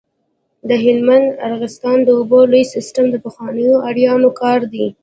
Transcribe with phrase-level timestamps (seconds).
[0.69, 4.85] د هلمند د ارغستان د اوبو لوی سیستم د پخوانیو آرینو کار دی